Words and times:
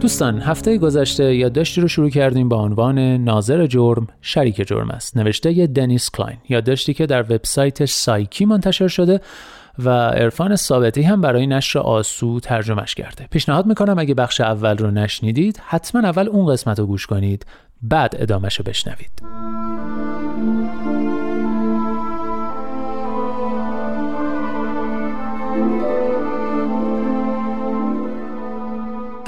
دوستان 0.00 0.40
هفته 0.40 0.78
گذشته 0.78 1.34
یادداشتی 1.34 1.80
رو 1.80 1.88
شروع 1.88 2.10
کردیم 2.10 2.48
با 2.48 2.56
عنوان 2.56 2.98
ناظر 2.98 3.66
جرم 3.66 4.06
شریک 4.20 4.68
جرم 4.68 4.90
است. 4.90 5.16
نوشته 5.16 5.66
دنیس 5.66 6.10
کلاین. 6.10 6.36
یادداشتی 6.48 6.94
که 6.94 7.06
در 7.06 7.22
وبسایتش 7.22 7.90
سایکی 7.90 8.44
منتشر 8.44 8.88
شده 8.88 9.20
و 9.78 9.90
عرفان 9.90 10.56
ثابتی 10.56 11.02
هم 11.02 11.20
برای 11.20 11.46
نشر 11.46 11.78
آسو 11.78 12.40
ترجمهش 12.40 12.94
کرده. 12.94 13.26
پیشنهاد 13.30 13.66
می‌کنم 13.66 13.98
اگه 13.98 14.14
بخش 14.14 14.40
اول 14.40 14.78
رو 14.78 14.90
نشنیدید 14.90 15.60
حتما 15.66 16.08
اول 16.08 16.28
اون 16.28 16.52
قسمت 16.52 16.78
رو 16.78 16.86
گوش 16.86 17.06
کنید 17.06 17.46
بعد 17.82 18.16
ادامهش 18.18 18.56
رو 18.56 18.64
بشنوید. 18.64 19.22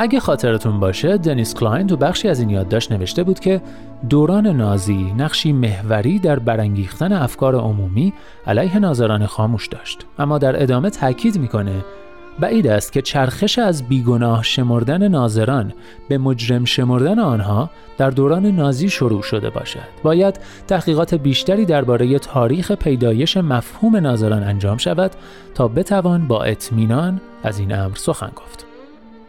اگه 0.02 0.20
خاطرتون 0.20 0.80
باشه 0.80 1.18
دنیس 1.18 1.54
کلاین 1.54 1.86
تو 1.86 1.96
بخشی 1.96 2.28
از 2.28 2.40
این 2.40 2.50
یادداشت 2.50 2.92
نوشته 2.92 3.22
بود 3.22 3.40
که 3.40 3.60
دوران 4.08 4.46
نازی 4.46 5.12
نقشی 5.16 5.52
محوری 5.52 6.18
در 6.18 6.38
برانگیختن 6.38 7.12
افکار 7.12 7.54
عمومی 7.54 8.12
علیه 8.46 8.78
ناظران 8.78 9.26
خاموش 9.26 9.68
داشت 9.68 10.06
اما 10.18 10.38
در 10.38 10.62
ادامه 10.62 10.90
تاکید 10.90 11.38
می‌کنه 11.38 11.84
بعید 12.40 12.66
است 12.66 12.92
که 12.92 13.02
چرخش 13.02 13.58
از 13.58 13.88
بیگناه 13.88 14.42
شمردن 14.42 15.08
ناظران 15.08 15.72
به 16.08 16.18
مجرم 16.18 16.64
شمردن 16.64 17.18
آنها 17.18 17.70
در 17.98 18.10
دوران 18.10 18.46
نازی 18.46 18.90
شروع 18.90 19.22
شده 19.22 19.50
باشد. 19.50 19.88
باید 20.02 20.40
تحقیقات 20.66 21.14
بیشتری 21.14 21.64
درباره 21.64 22.18
تاریخ 22.18 22.72
پیدایش 22.72 23.36
مفهوم 23.36 23.96
ناظران 23.96 24.42
انجام 24.42 24.76
شود 24.76 25.10
تا 25.54 25.68
بتوان 25.68 26.26
با 26.26 26.44
اطمینان 26.44 27.20
از 27.42 27.58
این 27.58 27.74
امر 27.74 27.94
سخن 27.96 28.30
گفت. 28.36 28.71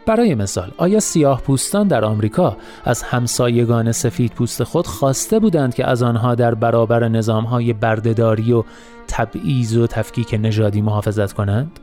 برای 0.06 0.34
مثال 0.34 0.70
آیا 0.76 1.00
سیاه 1.00 1.40
پوستان 1.40 1.88
در 1.88 2.04
آمریکا 2.04 2.56
از 2.84 3.02
همسایگان 3.02 3.92
سفید 3.92 4.32
پوست 4.32 4.64
خود 4.64 4.86
خواسته 4.86 5.38
بودند 5.38 5.74
که 5.74 5.86
از 5.86 6.02
آنها 6.02 6.34
در 6.34 6.54
برابر 6.54 7.08
نظامهای 7.08 7.72
بردهداری 7.72 8.52
و 8.52 8.64
تبعیض 9.08 9.76
و 9.76 9.86
تفکیک 9.86 10.38
نژادی 10.42 10.82
محافظت 10.82 11.32
کنند؟ 11.32 11.80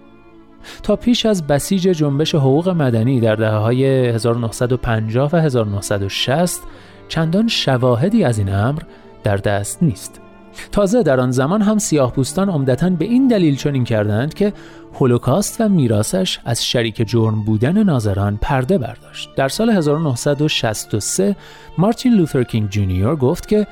تا 0.84 0.96
پیش 0.96 1.26
از 1.26 1.48
بسیج 1.48 1.82
جنبش 1.82 2.36
حقوق 2.36 2.70
مدنی 2.70 3.20
در 3.20 3.36
دهه 3.36 3.56
های 3.56 3.86
1950 3.86 5.30
و 5.34 5.38
1960 5.38 6.62
چندان 7.08 7.48
شواهدی 7.48 8.24
از 8.24 8.38
این 8.38 8.54
امر 8.54 8.82
در 9.24 9.38
دست 9.38 9.84
نیست. 9.84 10.22
تازه 10.72 11.04
در 11.04 11.20
آن 11.20 11.32
زمان 11.32 11.62
هم 11.62 11.78
سیاه 11.78 12.12
پوستان 12.12 12.50
عمدتا 12.50 12.90
به 12.90 13.06
این 13.06 13.28
دلیل 13.28 13.56
چنین 13.56 13.84
کردند 13.84 14.34
که 14.34 14.54
هولوکاست 15.00 15.62
و 15.62 15.70
میراسش 15.70 16.40
از 16.46 16.66
شریک 16.66 17.10
جرم 17.10 17.44
بودن 17.44 17.84
ناظران 17.84 18.40
پرده 18.42 18.78
برداشت. 18.78 19.30
در 19.36 19.50
سال 19.50 19.70
1963 19.70 21.36
مارتین 21.78 22.14
لوتر 22.14 22.44
کینگ 22.44 22.70
جونیور 22.70 23.16
گفت 23.16 23.48
که 23.48 23.68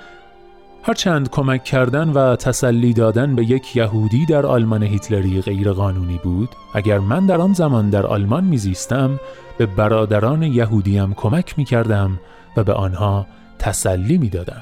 هرچند 0.83 1.29
کمک 1.29 1.63
کردن 1.63 2.09
و 2.09 2.35
تسلی 2.35 2.93
دادن 2.93 3.35
به 3.35 3.43
یک 3.45 3.75
یهودی 3.75 4.25
در 4.25 4.45
آلمان 4.45 4.83
هیتلری 4.83 5.41
غیرقانونی 5.41 6.19
بود 6.23 6.49
اگر 6.73 6.99
من 6.99 7.25
در 7.25 7.41
آن 7.41 7.53
زمان 7.53 7.89
در 7.89 8.05
آلمان 8.05 8.43
میزیستم 8.43 9.19
به 9.57 9.65
برادران 9.65 10.43
یهودیم 10.43 11.13
کمک 11.13 11.57
می 11.57 11.65
کردم 11.65 12.19
و 12.57 12.63
به 12.63 12.73
آنها 12.73 13.25
تسلی 13.59 14.17
می 14.17 14.29
دادم. 14.29 14.61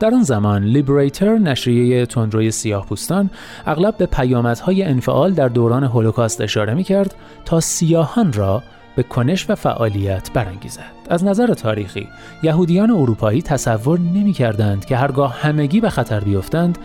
در 0.00 0.14
آن 0.14 0.22
زمان 0.22 0.64
لیبریتر 0.64 1.38
نشریه 1.38 2.06
تندروی 2.06 2.50
سیاه 2.50 2.86
پوستان 2.86 3.30
اغلب 3.66 3.96
به 3.96 4.06
پیامدهای 4.06 4.82
انفعال 4.82 5.32
در 5.32 5.48
دوران 5.48 5.84
هولوکاست 5.84 6.40
اشاره 6.40 6.74
می 6.74 6.84
کرد 6.84 7.14
تا 7.44 7.60
سیاهان 7.60 8.32
را 8.32 8.62
به 8.96 9.02
کنش 9.02 9.50
و 9.50 9.54
فعالیت 9.54 10.32
برانگیزد. 10.32 10.92
از 11.08 11.24
نظر 11.24 11.54
تاریخی 11.54 12.08
یهودیان 12.42 12.90
اروپایی 12.90 13.42
تصور 13.42 13.98
نمی 13.98 14.32
کردند 14.32 14.84
که 14.84 14.96
هرگاه 14.96 15.40
همگی 15.40 15.80
به 15.80 15.90
خطر 15.90 16.20
بیفتند 16.20 16.78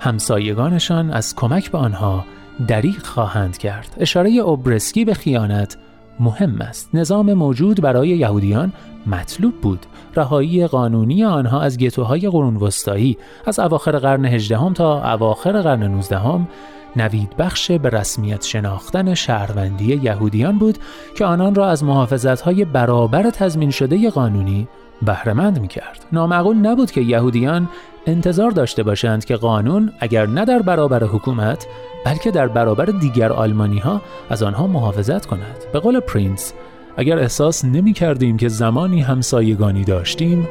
همسایگانشان 0.00 1.10
از 1.10 1.36
کمک 1.36 1.70
به 1.70 1.78
آنها 1.78 2.24
دریغ 2.68 3.02
خواهند 3.02 3.58
کرد. 3.58 3.96
اشاره 4.00 4.30
اوبرسکی 4.30 5.04
به 5.04 5.14
خیانت 5.14 5.76
مهم 6.20 6.60
است. 6.60 6.90
نظام 6.94 7.32
موجود 7.32 7.80
برای 7.80 8.08
یهودیان 8.08 8.72
مطلوب 9.06 9.60
بود 9.60 9.86
رهایی 10.16 10.66
قانونی 10.66 11.24
آنها 11.24 11.60
از 11.60 11.78
گتوهای 11.78 12.28
قرون 12.28 12.56
وسطایی 12.56 13.18
از 13.46 13.58
اواخر 13.58 13.98
قرن 13.98 14.24
هجدهم 14.24 14.72
تا 14.72 15.12
اواخر 15.12 15.60
قرن 15.60 15.82
نوزدهم 15.82 16.48
نوید 16.96 17.36
بخش 17.36 17.70
به 17.70 17.88
رسمیت 17.88 18.44
شناختن 18.44 19.14
شهروندی 19.14 20.00
یهودیان 20.02 20.58
بود 20.58 20.78
که 21.16 21.24
آنان 21.24 21.54
را 21.54 21.68
از 21.68 21.84
محافظت‌های 21.84 22.64
برابر 22.64 23.30
تضمین 23.30 23.70
شده 23.70 24.10
قانونی 24.10 24.68
بهرهمند 25.02 25.60
می 25.60 25.68
کرد. 25.68 26.04
نامعقول 26.12 26.56
نبود 26.56 26.90
که 26.90 27.00
یهودیان 27.00 27.68
انتظار 28.06 28.50
داشته 28.50 28.82
باشند 28.82 29.24
که 29.24 29.36
قانون 29.36 29.92
اگر 30.00 30.26
نه 30.26 30.44
در 30.44 30.62
برابر 30.62 31.04
حکومت 31.04 31.66
بلکه 32.04 32.30
در 32.30 32.48
برابر 32.48 32.84
دیگر 32.84 33.32
آلمانی 33.32 33.78
ها 33.78 34.02
از 34.30 34.42
آنها 34.42 34.66
محافظت 34.66 35.26
کند. 35.26 35.56
به 35.72 35.78
قول 35.78 36.00
پرینس 36.00 36.52
اگر 36.96 37.18
احساس 37.18 37.64
نمی 37.64 37.92
کردیم 37.92 38.36
که 38.36 38.48
زمانی 38.48 39.00
همسایگانی 39.00 39.84
داشتیم 39.84 40.48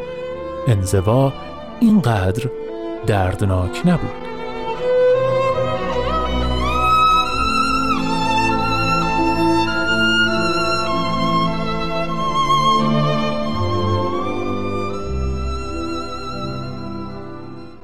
انزوا 0.67 1.33
اینقدر 1.79 2.49
دردناک 3.07 3.81
نبود 3.85 4.30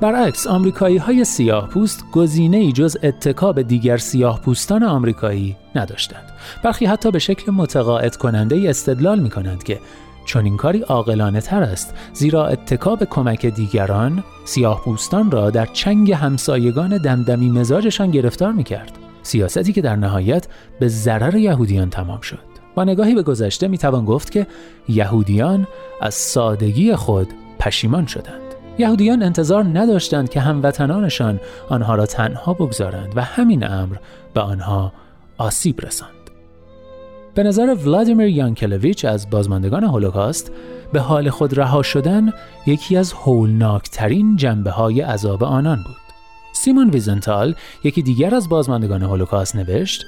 برعکس 0.01 0.47
آمریکایی 0.47 0.97
های 0.97 1.25
سیاه 1.25 1.67
پوست 1.67 2.05
گزینه 2.11 2.57
ای 2.57 2.71
جز 2.71 2.97
اتکا 3.03 3.53
به 3.53 3.63
دیگر 3.63 3.97
سیاه 3.97 4.41
پوستان 4.41 4.83
آمریکایی 4.83 5.55
نداشتند. 5.75 6.23
برخی 6.63 6.85
حتی 6.85 7.11
به 7.11 7.19
شکل 7.19 7.51
متقاعد 7.51 8.15
کننده 8.15 8.55
ای 8.55 8.67
استدلال 8.67 9.19
می 9.19 9.29
کنند 9.29 9.63
که 9.63 9.79
چون 10.25 10.45
این 10.45 10.57
کاری 10.57 10.79
عاقلانه 10.79 11.41
تر 11.41 11.63
است 11.63 11.93
زیرا 12.13 12.47
اتکا 12.47 12.95
به 12.95 13.05
کمک 13.05 13.45
دیگران 13.45 14.23
سیاه 14.45 14.81
پوستان 14.81 15.31
را 15.31 15.49
در 15.49 15.65
چنگ 15.65 16.11
همسایگان 16.11 16.97
دمدمی 16.97 17.49
مزاجشان 17.49 18.11
گرفتار 18.11 18.51
می 18.51 18.63
کرد. 18.63 18.91
سیاستی 19.23 19.73
که 19.73 19.81
در 19.81 19.95
نهایت 19.95 20.47
به 20.79 20.87
ضرر 20.87 21.35
یهودیان 21.35 21.89
تمام 21.89 22.21
شد. 22.21 22.39
با 22.75 22.83
نگاهی 22.83 23.15
به 23.15 23.23
گذشته 23.23 23.67
می 23.67 23.77
توان 23.77 24.05
گفت 24.05 24.31
که 24.31 24.47
یهودیان 24.89 25.67
از 26.01 26.13
سادگی 26.13 26.95
خود 26.95 27.27
پشیمان 27.59 28.05
شدند. 28.05 28.46
یهودیان 28.77 29.23
انتظار 29.23 29.63
نداشتند 29.63 30.29
که 30.29 30.39
هموطنانشان 30.39 31.39
آنها 31.69 31.95
را 31.95 32.05
تنها 32.05 32.53
بگذارند 32.53 33.13
و 33.15 33.21
همین 33.21 33.67
امر 33.67 33.95
به 34.33 34.41
آنها 34.41 34.93
آسیب 35.38 35.85
رساند. 35.85 36.11
به 37.35 37.43
نظر 37.43 37.75
ولادیمیر 37.85 38.27
یانکلویچ 38.27 39.05
از 39.05 39.29
بازماندگان 39.29 39.83
هولوکاست 39.83 40.51
به 40.93 40.99
حال 40.99 41.29
خود 41.29 41.59
رها 41.59 41.83
شدن 41.83 42.33
یکی 42.65 42.97
از 42.97 43.13
هولناکترین 43.13 44.35
جنبه 44.35 44.71
های 44.71 45.01
عذاب 45.01 45.44
آنان 45.44 45.77
بود. 45.77 45.95
سیمون 46.53 46.89
ویزنتال 46.89 47.56
یکی 47.83 48.01
دیگر 48.01 48.35
از 48.35 48.50
بازماندگان 48.50 49.03
هولوکاست 49.03 49.56
نوشت 49.56 50.06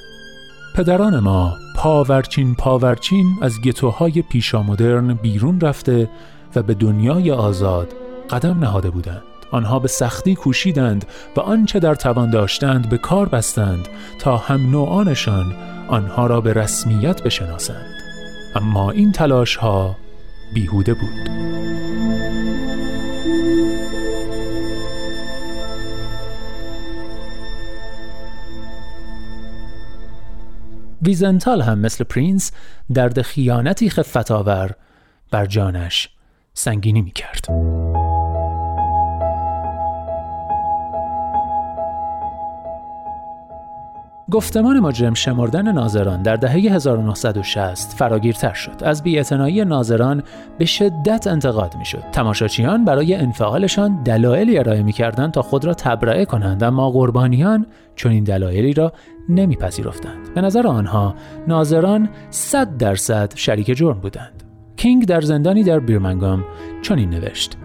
پدران 0.75 1.19
ما 1.19 1.53
پاورچین 1.75 2.55
پاورچین 2.55 3.25
از 3.41 3.61
گتوهای 3.61 4.21
پیشامدرن 4.21 5.13
بیرون 5.13 5.61
رفته 5.61 6.09
و 6.55 6.63
به 6.63 6.73
دنیای 6.73 7.31
آزاد 7.31 7.93
قدم 8.31 8.59
نهاده 8.59 8.89
بودند. 8.89 9.23
آنها 9.51 9.79
به 9.79 9.87
سختی 9.87 10.35
کوشیدند 10.35 11.05
و 11.37 11.39
آنچه 11.39 11.79
در 11.79 11.95
توان 11.95 12.29
داشتند 12.29 12.89
به 12.89 12.97
کار 12.97 13.29
بستند 13.29 13.87
تا 14.19 14.37
هم 14.37 14.71
نوعانشان 14.71 15.53
آنها 15.87 16.27
را 16.27 16.41
به 16.41 16.53
رسمیت 16.53 17.23
بشناسند. 17.23 17.93
اما 18.55 18.91
این 18.91 19.11
تلاش 19.11 19.55
ها 19.55 19.95
بیهوده 20.53 20.93
بود. 20.93 21.29
ویزنتال 31.01 31.61
هم 31.61 31.79
مثل 31.79 32.03
پرینس 32.03 32.51
درد 32.93 33.21
خیانتی 33.21 33.89
خفتاور 33.89 34.71
بر 35.31 35.45
جانش 35.45 36.09
سنگینی 36.53 37.01
می 37.01 37.11
کرد. 37.11 37.45
گفتمان 44.31 44.79
مجرم 44.79 45.13
شمردن 45.13 45.71
ناظران 45.71 46.21
در 46.21 46.35
دهه 46.35 46.51
1960 46.51 47.93
فراگیرتر 47.97 48.53
شد. 48.53 48.83
از 48.83 49.03
بیاعتنایی 49.03 49.65
ناظران 49.65 50.23
به 50.57 50.65
شدت 50.65 51.27
انتقاد 51.27 51.75
می‌شد. 51.77 52.03
تماشاچیان 52.11 52.85
برای 52.85 53.15
انفعالشان 53.15 54.03
دلایلی 54.03 54.57
ارائه 54.57 54.83
می‌کردند 54.83 55.31
تا 55.31 55.41
خود 55.41 55.65
را 55.65 55.73
تبرئه 55.73 56.25
کنند 56.25 56.63
اما 56.63 56.91
قربانیان 56.91 57.65
چون 57.95 58.11
این 58.11 58.23
دلایلی 58.23 58.73
را 58.73 58.93
نمیپذیرفتند. 59.29 60.33
به 60.35 60.41
نظر 60.41 60.67
آنها 60.67 61.15
ناظران 61.47 62.09
100 62.29 62.77
درصد 62.77 63.33
شریک 63.35 63.77
جرم 63.77 63.99
بودند. 63.99 64.43
کینگ 64.75 65.05
در 65.05 65.21
زندانی 65.21 65.63
در 65.63 65.79
بیرمنگام 65.79 66.45
چنین 66.81 67.09
نوشت: 67.09 67.57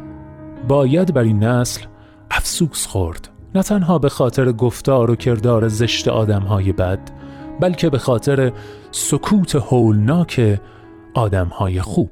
باید 0.68 1.14
بر 1.14 1.22
این 1.22 1.44
نسل 1.44 1.84
افسوس 2.30 2.86
خورد 2.86 3.28
نه 3.54 3.62
تنها 3.62 3.98
به 3.98 4.08
خاطر 4.08 4.52
گفتار 4.52 5.10
و 5.10 5.16
کردار 5.16 5.68
زشت 5.68 6.08
آدمهای 6.08 6.72
بد 6.72 7.00
بلکه 7.60 7.90
به 7.90 7.98
خاطر 7.98 8.52
سکوت 8.90 9.54
هولناک 9.54 10.60
آدمهای 11.14 11.80
خوب 11.80 12.10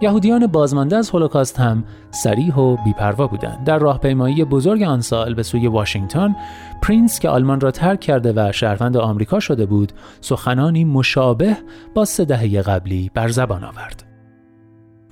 یهودیان 0.00 0.46
بازمانده 0.46 0.96
از 0.96 1.10
هولوکاست 1.10 1.60
هم 1.60 1.84
سریح 2.10 2.54
و 2.54 2.76
بیپروا 2.84 3.26
بودند. 3.26 3.64
در 3.64 3.78
راهپیمایی 3.78 4.44
بزرگ 4.44 4.82
آن 4.82 5.00
سال 5.00 5.34
به 5.34 5.42
سوی 5.42 5.66
واشنگتن، 5.66 6.36
پرینس 6.82 7.20
که 7.20 7.28
آلمان 7.28 7.60
را 7.60 7.70
ترک 7.70 8.00
کرده 8.00 8.32
و 8.36 8.52
شهروند 8.52 8.96
آمریکا 8.96 9.40
شده 9.40 9.66
بود، 9.66 9.92
سخنانی 10.20 10.84
مشابه 10.84 11.56
با 11.94 12.04
سه 12.04 12.24
دهه 12.24 12.62
قبلی 12.62 13.10
بر 13.14 13.28
زبان 13.28 13.64
آورد. 13.64 14.07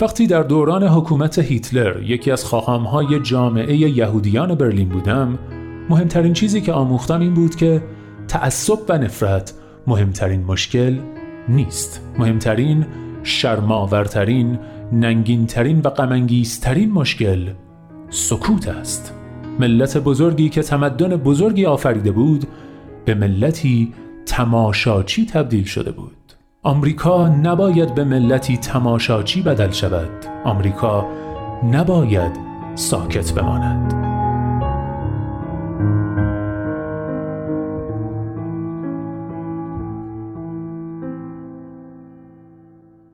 وقتی 0.00 0.26
در 0.26 0.43
دوران 0.43 0.82
حکومت 0.82 1.38
هیتلر 1.38 2.02
یکی 2.02 2.31
از 2.31 2.44
خواهامهای 2.44 3.20
جامعه 3.20 3.76
یهودیان 3.76 4.54
برلین 4.54 4.88
بودم 4.88 5.38
مهمترین 5.90 6.32
چیزی 6.32 6.60
که 6.60 6.72
آموختم 6.72 7.20
این 7.20 7.34
بود 7.34 7.56
که 7.56 7.82
تعصب 8.28 8.78
و 8.88 8.98
نفرت 8.98 9.54
مهمترین 9.87 10.44
مشکل 10.44 10.98
نیست. 11.48 12.00
مهمترین 12.19 12.87
شرماورترین 13.22 14.58
ننگینترین 14.93 15.81
و 15.81 15.90
غمانگیزترین 15.90 16.92
مشکل 16.92 17.49
سکوت 18.10 18.69
است. 18.69 19.14
ملت 19.60 19.96
بزرگی 19.99 20.49
که 20.49 20.62
تمدن 20.62 21.16
بزرگی 21.16 21.66
آفریده 21.66 22.12
بود 22.12 22.44
به 23.04 23.14
ملتی 23.14 23.92
تماشاچی 24.26 25.26
تبدیل 25.26 25.64
شده 25.64 25.90
بود. 25.90 26.15
آمریکا 26.66 27.28
نباید 27.28 27.94
به 27.94 28.04
ملتی 28.04 28.56
تماشاچی 28.56 29.42
بدل 29.42 29.70
شود 29.70 30.10
آمریکا 30.44 31.06
نباید 31.72 32.32
ساکت 32.74 33.32
بماند 33.32 33.94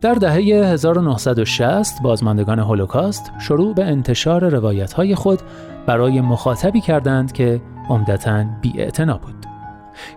در 0.01 0.15
دهه 0.15 0.35
1960 0.73 2.03
بازماندگان 2.03 2.59
هولوکاست 2.59 3.33
شروع 3.41 3.75
به 3.75 3.85
انتشار 3.85 4.49
روایت 4.49 4.93
های 4.93 5.15
خود 5.15 5.39
برای 5.87 6.21
مخاطبی 6.21 6.81
کردند 6.81 7.33
که 7.33 7.61
عمدتا 7.89 8.45
بی‌اعتنا 8.63 9.19
بود. 9.19 9.52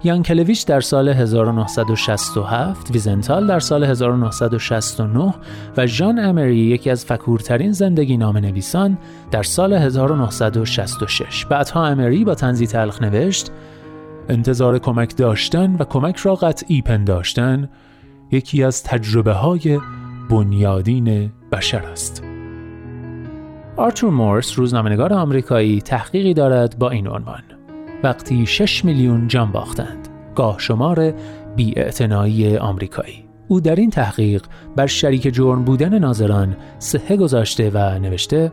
یانکلویچ 0.04 0.66
در 0.66 0.82
سال 0.82 1.10
1967 1.10 2.92
ویزنتال 2.92 3.48
در 3.48 3.60
سال 3.60 3.84
1969 3.84 5.34
و 5.78 5.88
ژان 5.88 6.20
امری 6.20 6.58
یکی 6.58 6.90
از 6.90 7.06
فکورترین 7.06 7.72
زندگی 7.72 8.18
نام 8.18 8.38
نویسان 8.38 8.98
در 9.32 9.44
سال 9.44 9.74
1966 9.74 11.46
بعدها 11.46 11.88
امری 11.88 12.26
با 12.26 12.36
طنزی 12.36 12.68
تلخ 12.68 13.02
نوشت 13.02 13.52
انتظار 14.30 14.80
کمک 14.80 15.18
داشتن 15.18 15.76
و 15.80 15.84
کمک 15.84 16.18
را 16.18 16.36
قطعی 16.36 16.82
پنداشتن 16.82 17.70
یکی 18.32 18.64
از 18.64 18.84
تجربه 18.84 19.34
های 19.34 19.80
بنیادین 20.30 21.32
بشر 21.52 21.84
است. 21.84 22.24
آرتور 23.78 24.10
مورس 24.10 24.60
روزنامه‌نگار 24.60 25.14
آمریکایی 25.14 25.82
تحقیقی 25.82 26.34
دارد 26.34 26.80
با 26.80 26.90
این 26.90 27.08
عنوان. 27.08 27.55
وقتی 28.06 28.46
6 28.46 28.86
میلیون 28.86 29.28
جان 29.28 29.52
باختند. 29.52 30.08
گاه 30.36 30.60
شمار 30.60 31.14
بیاعتنایی 31.56 32.58
آمریکایی. 32.58 33.26
او 33.48 33.60
در 33.60 33.76
این 33.76 33.90
تحقیق 33.90 34.46
بر 34.76 34.88
شریک 34.88 35.34
جرم 35.34 35.64
بودن 35.64 36.00
ناظران 36.00 36.56
سهه 36.80 37.18
گذاشته 37.18 37.70
و 37.70 38.00
نوشته 38.00 38.52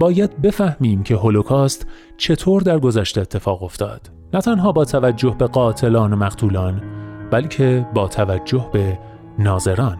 باید 0.00 0.42
بفهمیم 0.42 1.02
که 1.02 1.16
هولوکاست 1.16 1.86
چطور 2.16 2.62
در 2.62 2.78
گذشته 2.78 3.20
اتفاق 3.20 3.62
افتاد. 3.62 4.10
نه 4.34 4.40
تنها 4.40 4.72
با 4.72 4.84
توجه 4.84 5.36
به 5.38 5.46
قاتلان 5.46 6.12
و 6.12 6.16
مقتولان 6.16 6.82
بلکه 7.30 7.86
با 7.94 8.08
توجه 8.08 8.70
به 8.72 8.98
ناظران. 9.38 9.98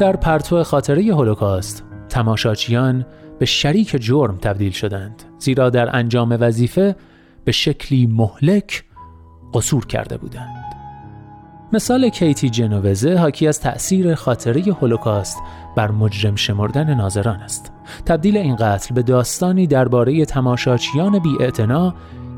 در 0.00 0.16
پرتو 0.16 0.62
خاطره 0.62 1.02
هولوکاست 1.02 1.84
تماشاچیان 2.08 3.06
به 3.38 3.46
شریک 3.46 3.96
جرم 3.96 4.36
تبدیل 4.36 4.72
شدند 4.72 5.22
زیرا 5.38 5.70
در 5.70 5.96
انجام 5.96 6.36
وظیفه 6.40 6.96
به 7.44 7.52
شکلی 7.52 8.06
مهلک 8.06 8.84
قصور 9.54 9.86
کرده 9.86 10.16
بودند. 10.16 10.64
مثال 11.72 12.08
کیتی 12.08 12.50
جنووزه 12.50 13.16
حاکی 13.16 13.48
از 13.48 13.60
تأثیر 13.60 14.14
خاطره 14.14 14.62
هولوکاست 14.62 15.36
بر 15.76 15.90
مجرم 15.90 16.36
شمردن 16.36 16.94
ناظران 16.94 17.36
است. 17.36 17.72
تبدیل 18.06 18.36
این 18.36 18.56
قتل 18.56 18.94
به 18.94 19.02
داستانی 19.02 19.66
درباره 19.66 20.24
تماشاچیان 20.24 21.18
بی 21.18 21.36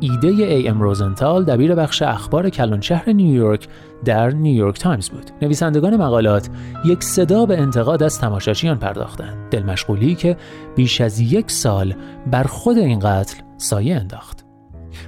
ایده 0.00 0.28
ای 0.28 0.68
ام 0.68 0.80
روزنتال 0.80 1.44
دبیر 1.44 1.74
بخش 1.74 2.02
اخبار 2.02 2.50
کلان 2.50 2.80
شهر 2.80 3.12
نیویورک 3.12 3.68
در 4.04 4.30
نیویورک 4.30 4.78
تایمز 4.78 5.08
بود. 5.08 5.30
نویسندگان 5.42 5.96
مقالات 5.96 6.48
یک 6.84 7.04
صدا 7.04 7.46
به 7.46 7.60
انتقاد 7.60 8.02
از 8.02 8.20
تماشاچیان 8.20 8.78
پرداختند. 8.78 9.48
دلمشغولی 9.50 10.14
که 10.14 10.36
بیش 10.76 11.00
از 11.00 11.20
یک 11.20 11.50
سال 11.50 11.94
بر 12.30 12.42
خود 12.42 12.78
این 12.78 12.98
قتل 12.98 13.36
سایه 13.56 13.96
انداخت. 13.96 14.44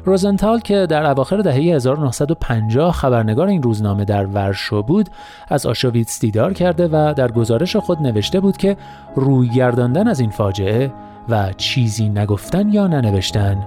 روزنتال 0.05 0.61
که 0.61 0.87
در 0.91 1.11
اواخر 1.11 1.37
دهه 1.37 1.55
1950 1.55 2.93
خبرنگار 2.93 3.47
این 3.47 3.63
روزنامه 3.63 4.05
در 4.05 4.27
ورشو 4.27 4.83
بود 4.83 5.09
از 5.49 5.67
آشویتس 5.67 6.21
دیدار 6.21 6.53
کرده 6.53 6.89
و 6.89 7.15
در 7.17 7.33
گزارش 7.33 7.77
خود 7.77 7.99
نوشته 7.99 8.41
بود 8.41 8.57
که 8.57 8.77
روی 9.17 9.49
گرداندن 9.49 10.09
از 10.09 10.21
این 10.21 10.31
فاجعه 10.31 10.93
و 11.29 11.53
چیزی 11.53 12.09
نگفتن 12.09 12.69
یا 12.69 12.87
ننوشتن 12.87 13.65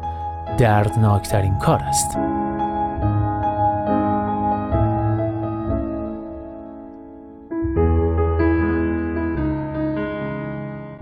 دردناکترین 0.58 1.58
کار 1.60 1.80
است. 1.80 2.45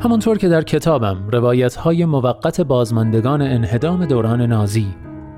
همانطور 0.03 0.37
که 0.37 0.49
در 0.49 0.61
کتابم 0.61 1.17
روایت 1.31 1.75
های 1.75 2.05
موقت 2.05 2.61
بازماندگان 2.61 3.41
انهدام 3.41 4.05
دوران 4.05 4.41
نازی 4.41 4.87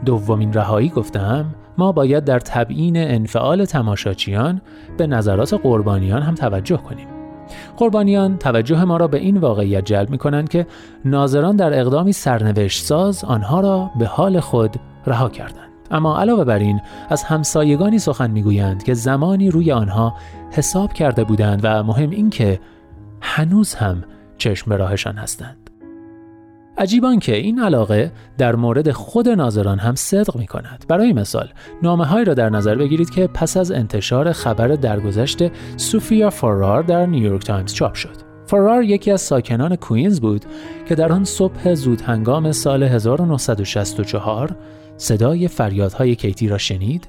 دومین 0.05 0.53
رهایی 0.53 0.89
گفتم 0.89 1.45
ما 1.77 1.91
باید 1.91 2.23
در 2.23 2.39
تبیین 2.39 2.97
انفعال 2.97 3.65
تماشاچیان 3.65 4.61
به 4.97 5.07
نظرات 5.07 5.53
قربانیان 5.53 6.21
هم 6.21 6.35
توجه 6.35 6.77
کنیم 6.77 7.07
قربانیان 7.77 8.37
توجه 8.37 8.83
ما 8.83 8.97
را 8.97 9.07
به 9.07 9.17
این 9.17 9.37
واقعیت 9.37 9.85
جلب 9.85 10.09
می 10.09 10.17
کنند 10.17 10.49
که 10.49 10.67
ناظران 11.05 11.55
در 11.55 11.79
اقدامی 11.79 12.13
سرنوشت 12.13 12.83
ساز 12.83 13.23
آنها 13.23 13.59
را 13.59 13.91
به 13.99 14.05
حال 14.05 14.39
خود 14.39 14.75
رها 15.07 15.29
کردند. 15.29 15.69
اما 15.91 16.19
علاوه 16.19 16.43
بر 16.43 16.59
این 16.59 16.81
از 17.09 17.23
همسایگانی 17.23 17.99
سخن 17.99 18.31
می‌گویند 18.31 18.83
که 18.83 18.93
زمانی 18.93 19.49
روی 19.49 19.71
آنها 19.71 20.13
حساب 20.51 20.93
کرده 20.93 21.23
بودند 21.23 21.59
و 21.63 21.83
مهم 21.83 22.09
این 22.09 22.29
که 22.29 22.59
هنوز 23.21 23.75
هم 23.75 24.03
چشم 24.37 24.73
راهشان 24.73 25.15
هستند. 25.15 25.69
عجیبان 26.77 27.19
که 27.19 27.35
این 27.35 27.59
علاقه 27.59 28.11
در 28.37 28.55
مورد 28.55 28.91
خود 28.91 29.29
ناظران 29.29 29.79
هم 29.79 29.95
صدق 29.95 30.37
می 30.37 30.47
کند. 30.47 30.85
برای 30.87 31.13
مثال 31.13 31.49
نامه 31.83 32.05
هایی 32.05 32.25
را 32.25 32.33
در 32.33 32.49
نظر 32.49 32.75
بگیرید 32.75 33.09
که 33.09 33.27
پس 33.27 33.57
از 33.57 33.71
انتشار 33.71 34.31
خبر 34.31 34.67
درگذشت 34.67 35.39
سوفیا 35.77 36.29
فارار 36.29 36.83
در 36.83 37.05
نیویورک 37.05 37.45
تایمز 37.45 37.73
چاپ 37.73 37.93
شد. 37.93 38.15
فارار 38.47 38.83
یکی 38.83 39.11
از 39.11 39.21
ساکنان 39.21 39.75
کوینز 39.75 40.19
بود 40.19 40.45
که 40.87 40.95
در 40.95 41.11
آن 41.11 41.23
صبح 41.23 41.73
زود 41.73 42.01
هنگام 42.01 42.51
سال 42.51 42.83
1964 42.83 44.55
صدای 44.97 45.47
فریادهای 45.47 46.15
کیتی 46.15 46.47
را 46.47 46.57
شنید 46.57 47.07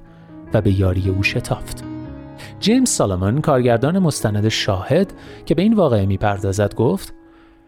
و 0.54 0.60
به 0.60 0.80
یاری 0.80 1.08
او 1.08 1.22
شتافت. 1.22 1.95
جیمز 2.60 2.88
سالمون 2.88 3.40
کارگردان 3.40 3.98
مستند 3.98 4.48
شاهد 4.48 5.12
که 5.46 5.54
به 5.54 5.62
این 5.62 5.74
واقعه 5.74 6.06
می‌پردازد 6.06 6.74
گفت 6.74 7.14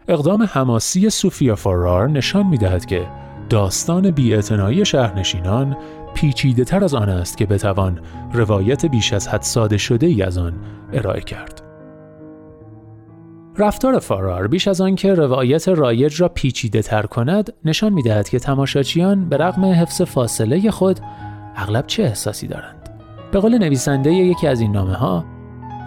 اقدام 0.07 0.43
حماسی 0.43 1.09
سوفیا 1.09 1.55
فارار 1.55 2.09
نشان 2.09 2.47
می 2.47 2.57
دهد 2.57 2.85
که 2.85 3.07
داستان 3.49 4.11
بیاعتنایی 4.11 4.85
شهرنشینان 4.85 5.77
پیچیده 6.13 6.63
تر 6.63 6.83
از 6.83 6.93
آن 6.93 7.09
است 7.09 7.37
که 7.37 7.45
بتوان 7.45 7.99
روایت 8.33 8.85
بیش 8.85 9.13
از 9.13 9.27
حد 9.27 9.41
ساده 9.41 9.77
شده 9.77 10.07
ای 10.07 10.21
از 10.21 10.37
آن 10.37 10.53
ارائه 10.93 11.21
کرد. 11.21 11.61
رفتار 13.57 13.99
فارار 13.99 14.47
بیش 14.47 14.67
از 14.67 14.81
آنکه 14.81 15.13
روایت 15.13 15.67
رایج 15.67 16.21
را 16.21 16.29
پیچیده 16.29 16.81
تر 16.81 17.05
کند 17.05 17.53
نشان 17.65 17.93
می 17.93 18.03
دهد 18.03 18.29
که 18.29 18.39
تماشاچیان 18.39 19.29
به 19.29 19.37
رغم 19.37 19.65
حفظ 19.65 20.01
فاصله 20.01 20.71
خود 20.71 20.99
اغلب 21.55 21.87
چه 21.87 22.03
احساسی 22.03 22.47
دارند 22.47 22.78
به 23.31 23.39
قول 23.39 23.57
نویسنده 23.57 24.13
یکی 24.13 24.47
از 24.47 24.61
این 24.61 24.71
نامه 24.71 24.93
ها 24.93 25.25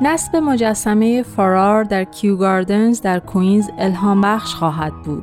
نصب 0.03 0.37
مجسمه 0.37 1.23
فارار 1.23 1.85
در 1.85 2.05
کیو 2.05 2.37
گاردنز 2.37 3.01
در 3.01 3.19
کوینز 3.19 3.71
الهام 3.79 4.21
بخش 4.21 4.55
خواهد 4.55 4.93
بود 5.05 5.23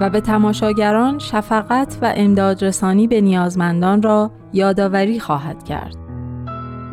و 0.00 0.10
به 0.10 0.20
تماشاگران 0.20 1.18
شفقت 1.18 1.98
و 2.02 2.12
امدادرسانی 2.16 3.06
به 3.06 3.20
نیازمندان 3.20 4.02
را 4.02 4.30
یادآوری 4.52 5.20
خواهد 5.20 5.64
کرد. 5.64 5.96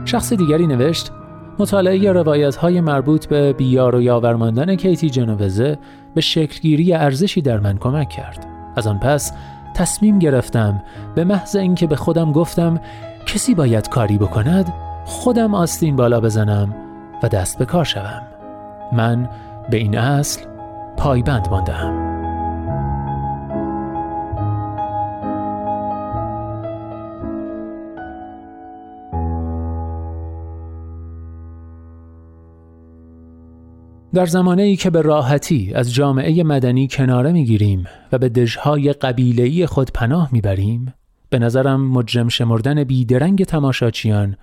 شخص 0.06 0.34
دیگری 0.34 0.68
نوشت 0.68 1.12
مطالعه 1.60 2.12
روایت 2.12 2.56
های 2.56 2.82
مربوط 2.82 3.26
به 3.26 3.54
بیار 3.54 3.96
و 3.96 4.02
یاورماندن 4.02 4.76
کیتی 4.76 5.10
جنوزه 5.10 5.78
به 6.16 6.22
شکلگیری 6.22 6.94
ارزشی 6.94 7.42
در 7.42 7.60
من 7.60 7.78
کمک 7.78 8.10
کرد. 8.10 8.48
از 8.76 8.88
آن 8.88 9.00
پس 9.00 9.32
تصمیم 9.76 10.20
گرفتم 10.20 10.84
به 11.16 11.24
محض 11.24 11.56
اینکه 11.56 11.88
به 11.88 11.96
خودم 11.96 12.32
گفتم 12.32 12.80
کسی 13.26 13.56
باید 13.56 13.90
کاری 13.90 14.18
بکند 14.18 14.74
خودم 15.06 15.54
آستین 15.54 15.96
بالا 15.96 16.20
بزنم 16.20 16.76
و 17.24 17.28
دست 17.28 17.58
به 17.58 17.66
کار 17.66 17.86
شوم. 17.86 18.22
من 18.94 19.30
به 19.70 19.78
این 19.78 19.98
اصل 19.98 20.42
پایبند 20.98 21.48
ماندم. 21.52 22.14
در 34.14 34.26
زمانه 34.26 34.64
ای 34.64 34.76
که 34.76 34.90
به 34.90 35.02
راحتی 35.02 35.74
از 35.76 35.94
جامعه 35.94 36.44
مدنی 36.44 36.88
کناره 36.88 37.32
می‌گیریم 37.32 37.86
و 38.12 38.18
به 38.18 38.30
دژهای 38.30 38.94
قبیله‌ای 38.94 39.66
خود 39.66 39.92
پناه 39.94 40.30
می‌بریم 40.32 40.94
به 41.34 41.40
نظرم 41.40 41.82
مجرم 41.82 42.30
شمردن 42.30 42.84
بیدرنگ 42.84 43.44
تماشاچیان 43.44 44.38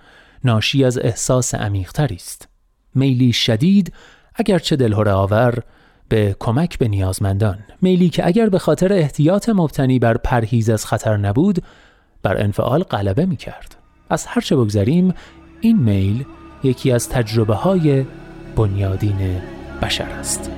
ناشی 0.44 0.84
از 0.84 0.98
احساس 0.98 1.54
عمیقتری 1.54 2.14
است. 2.14 2.48
میلی 2.94 3.32
شدید 3.32 3.92
اگرچه 4.34 4.76
دلهره 4.76 5.12
آور 5.12 5.62
به 6.08 6.36
کمک 6.38 6.78
به 6.78 6.88
نیازمندان. 6.88 7.58
میلی 7.82 8.08
که 8.08 8.26
اگر 8.26 8.48
به 8.48 8.58
خاطر 8.58 8.92
احتیاط 8.92 9.48
مبتنی 9.48 9.98
بر 9.98 10.16
پرهیز 10.16 10.70
از 10.70 10.86
خطر 10.86 11.16
نبود 11.16 11.62
بر 12.22 12.42
انفعال 12.42 12.82
غلبه 12.82 13.26
می 13.26 13.36
کرد 13.36 13.76
از 14.10 14.26
هرچه 14.26 14.56
بگذریم 14.56 15.14
این 15.60 15.78
میل 15.78 16.24
یکی 16.62 16.92
از 16.92 17.08
تجربه 17.08 17.54
های 17.54 18.04
بنیادین 18.56 19.40
بشر 19.82 20.10
است. 20.10 20.50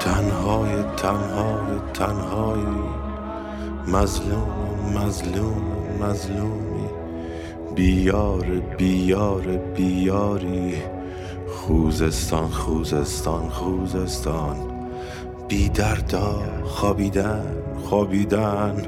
تنهای 0.00 0.82
تنهای 0.96 1.69
تنهای 2.00 2.64
مظلوم 3.88 4.48
مظلوم 4.94 5.62
مظلومی. 6.00 6.88
بیار 7.74 8.46
بیار 8.78 9.42
بیاری. 9.76 10.74
خوزستان 11.48 12.48
خوزستان 12.48 13.48
خوزستان. 13.48 14.56
بی 15.48 15.68
دردا 15.68 16.42
خوابیدن 16.64 17.46
خوابیدن. 17.84 18.82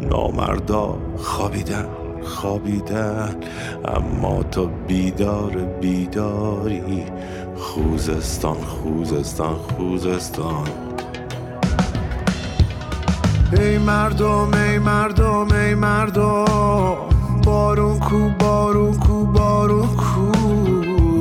نامردا 0.00 0.98
خوابیدن 1.16 1.86
خوابیدن. 2.22 3.36
اما 3.84 4.42
تو 4.42 4.68
بیدار 4.88 5.50
بیداری. 5.80 7.04
خوزستان 7.56 8.56
خوزستان 8.56 9.54
خوزستان. 9.54 10.91
ای 13.58 13.78
مردم 13.78 14.50
ای 14.54 14.78
مردم 14.78 15.46
ای 15.52 15.74
مردم 15.74 16.96
بارون 17.44 17.98
کو 17.98 18.28
بارون 18.38 18.94
کو 18.94 19.26
بارون 19.26 19.86
کو. 19.86 20.32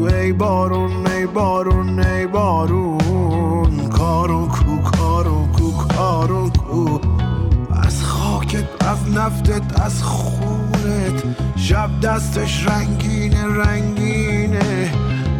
ای 0.08 0.34
بارون 0.34 1.08
ای 1.08 1.26
بارون 1.26 2.00
ای 2.00 2.28
بارون. 2.28 3.88
کارون 3.90 4.48
کو 4.48 4.78
کارون 4.98 5.52
کو 5.52 5.72
کارون 5.72 6.50
کو. 6.50 7.00
از 7.84 8.04
خاکت 8.04 8.66
از 8.80 9.12
نفتت 9.16 9.82
از 9.82 10.04
خونت. 10.04 11.24
شب 11.56 11.90
دستش 12.02 12.68
رنگینه 12.68 13.46
رنگینه. 13.46 14.92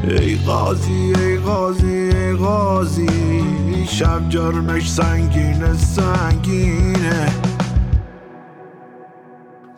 ای 0.03 0.36
قاضی 0.36 1.13
ای 1.19 1.38
قاضی 1.38 1.88
ای 1.88 2.33
قاضی. 2.33 3.60
شب 3.85 4.29
جرمش 4.29 4.91
سنگینه 4.91 5.73
سنگینه. 5.73 7.27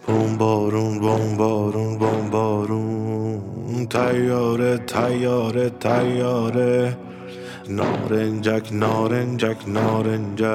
بوم 0.08 0.38
بارون 0.38 1.00
بوم 1.00 1.38
بارون 1.38 1.98
بوم 1.98 2.30
بارون. 2.30 3.42
تیاره 3.90 4.78
تیاره 4.78 5.70
تیاره. 5.70 6.98
نارنجک 7.70 8.70
نارنجک 8.72 9.58
نارنجک. 9.68 10.46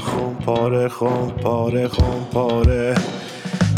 خون 0.00 0.34
پاره 0.34 0.88
خون 0.88 1.30
پاره 1.42 1.88
خون 1.88 2.24
پاره 2.32 2.94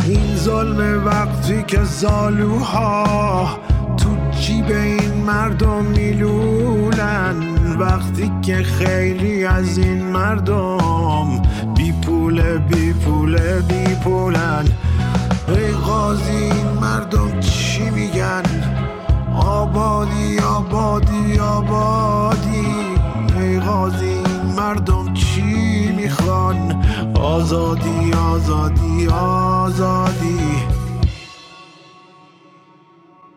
این 0.04 0.36
ظلم 0.36 1.04
وقتی 1.06 1.62
که 1.66 1.84
زالوها 1.84 3.58
تو 3.96 4.08
جیب 4.40 4.66
این 4.66 5.14
مردم 5.26 5.84
میلولن. 5.84 7.51
وقتی 7.82 8.32
که 8.42 8.62
خیلی 8.62 9.44
از 9.44 9.78
این 9.78 10.04
مردم 10.04 11.42
بی 11.76 11.92
پول 11.92 12.58
بی 12.58 12.92
پول 12.92 13.60
بی 13.60 13.94
پولن. 13.94 14.64
ای 15.48 15.70
قاضی 15.72 16.32
این 16.32 16.66
مردم 16.80 17.40
چی 17.40 17.90
میگن؟ 17.90 18.42
آبادی 19.36 20.38
آبادی 20.38 21.38
آبادی. 21.38 22.66
ای 23.38 23.60
قاضی 23.60 24.04
این 24.04 24.54
مردم 24.56 25.14
چی 25.14 25.92
می‌خوان؟ 25.96 26.84
آزادی 27.14 28.12
آزادی 28.12 29.08
آزادی. 29.08 30.38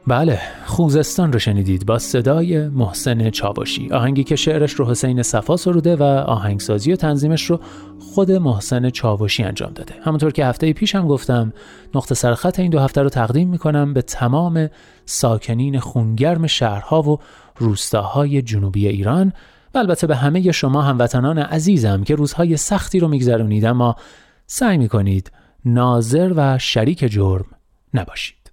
بله 0.07 0.39
خوزستان 0.75 1.33
رو 1.33 1.39
شنیدید 1.39 1.85
با 1.85 1.99
صدای 1.99 2.67
محسن 2.67 3.29
چاوشی. 3.29 3.89
آهنگی 3.91 4.23
که 4.23 4.35
شعرش 4.35 4.71
رو 4.73 4.89
حسین 4.89 5.23
صفا 5.23 5.57
سروده 5.57 5.95
و 5.95 6.03
آهنگسازی 6.03 6.93
و 6.93 6.95
تنظیمش 6.95 7.45
رو 7.45 7.59
خود 7.99 8.31
محسن 8.31 8.89
چاوشی 8.89 9.43
انجام 9.43 9.73
داده. 9.73 9.93
همونطور 10.03 10.31
که 10.31 10.45
هفته 10.45 10.73
پیش 10.73 10.95
هم 10.95 11.07
گفتم 11.07 11.53
نقطه 11.95 12.15
سرخط 12.15 12.59
این 12.59 12.69
دو 12.69 12.79
هفته 12.79 13.01
رو 13.01 13.09
تقدیم 13.09 13.49
می‌کنم 13.49 13.93
به 13.93 14.01
تمام 14.01 14.69
ساکنین 15.05 15.79
خونگرم 15.79 16.47
شهرها 16.47 17.01
و 17.01 17.19
روستاهای 17.57 18.41
جنوبی 18.41 18.87
ایران 18.87 19.33
و 19.73 19.77
البته 19.77 20.07
به 20.07 20.15
همه 20.15 20.51
شما 20.51 20.81
هموطنان 20.81 21.37
عزیزم 21.37 22.03
که 22.03 22.15
روزهای 22.15 22.57
سختی 22.57 22.99
رو 22.99 23.07
میگذرونید 23.07 23.65
اما 23.65 23.95
سعی 24.47 24.77
می‌کنید 24.77 25.31
ناظر 25.65 26.33
و 26.35 26.57
شریک 26.57 27.11
جرم 27.11 27.45
نباشید. 27.93 28.44